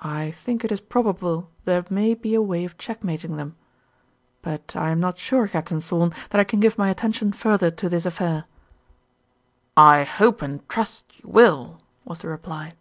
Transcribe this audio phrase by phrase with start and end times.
[0.00, 3.54] "I think it is probable there may be a way of checkmating them.
[4.42, 7.88] But I am not sure, Captain Thorn, that I can give my attention further to
[7.88, 8.46] this affair."
[9.76, 12.72] "I hope and trust you will," was the reply.